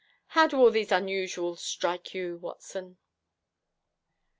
How 0.29 0.47
do 0.47 0.57
all 0.57 0.71
these 0.71 0.89
unusuals 0.91 1.59
strike 1.59 2.15
you, 2.15 2.37
Watson?' 2.37 2.97